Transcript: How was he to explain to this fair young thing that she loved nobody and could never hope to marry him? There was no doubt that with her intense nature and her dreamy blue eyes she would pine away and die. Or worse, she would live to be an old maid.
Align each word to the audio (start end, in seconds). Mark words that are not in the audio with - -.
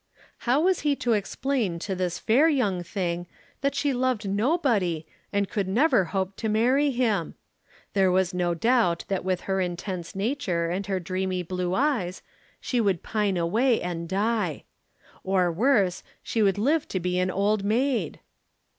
How 0.49 0.59
was 0.61 0.79
he 0.79 0.95
to 0.95 1.13
explain 1.13 1.77
to 1.77 1.93
this 1.93 2.17
fair 2.17 2.49
young 2.49 2.81
thing 2.81 3.27
that 3.61 3.75
she 3.75 3.93
loved 3.93 4.27
nobody 4.27 5.05
and 5.31 5.47
could 5.47 5.67
never 5.67 6.05
hope 6.05 6.35
to 6.37 6.49
marry 6.49 6.89
him? 6.89 7.35
There 7.93 8.09
was 8.11 8.33
no 8.33 8.55
doubt 8.55 9.05
that 9.09 9.23
with 9.23 9.41
her 9.41 9.61
intense 9.61 10.15
nature 10.15 10.71
and 10.71 10.87
her 10.87 10.99
dreamy 10.99 11.43
blue 11.43 11.75
eyes 11.75 12.23
she 12.59 12.81
would 12.81 13.03
pine 13.03 13.37
away 13.37 13.79
and 13.79 14.09
die. 14.09 14.63
Or 15.23 15.51
worse, 15.51 16.01
she 16.23 16.41
would 16.41 16.57
live 16.57 16.87
to 16.87 16.99
be 16.99 17.19
an 17.19 17.29
old 17.29 17.63
maid. 17.63 18.19